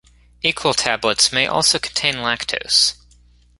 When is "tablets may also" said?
0.73-1.77